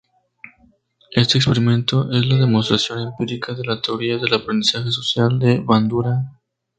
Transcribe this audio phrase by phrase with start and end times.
[1.11, 6.27] Este experimento es la demostración empírica de la teoría del aprendizaje social de Bandura.